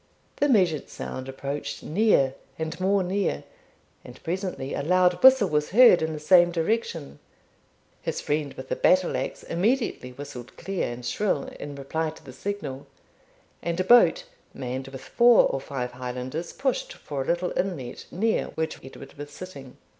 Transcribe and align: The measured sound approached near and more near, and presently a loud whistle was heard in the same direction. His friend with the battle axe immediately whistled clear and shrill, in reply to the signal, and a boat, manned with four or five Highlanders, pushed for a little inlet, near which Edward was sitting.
The 0.37 0.49
measured 0.49 0.89
sound 0.89 1.29
approached 1.29 1.83
near 1.83 2.33
and 2.57 2.79
more 2.79 3.03
near, 3.03 3.43
and 4.03 4.23
presently 4.23 4.73
a 4.73 4.81
loud 4.81 5.21
whistle 5.21 5.49
was 5.49 5.69
heard 5.69 6.01
in 6.01 6.11
the 6.11 6.19
same 6.19 6.49
direction. 6.49 7.19
His 8.01 8.19
friend 8.19 8.51
with 8.55 8.69
the 8.69 8.75
battle 8.75 9.15
axe 9.15 9.43
immediately 9.43 10.11
whistled 10.11 10.57
clear 10.57 10.91
and 10.91 11.05
shrill, 11.05 11.43
in 11.59 11.75
reply 11.75 12.09
to 12.09 12.25
the 12.25 12.33
signal, 12.33 12.87
and 13.61 13.79
a 13.79 13.83
boat, 13.83 14.23
manned 14.55 14.87
with 14.87 15.01
four 15.01 15.43
or 15.43 15.61
five 15.61 15.91
Highlanders, 15.91 16.51
pushed 16.51 16.93
for 16.93 17.21
a 17.21 17.27
little 17.27 17.53
inlet, 17.55 18.05
near 18.09 18.45
which 18.55 18.83
Edward 18.83 19.13
was 19.19 19.29
sitting. 19.29 19.77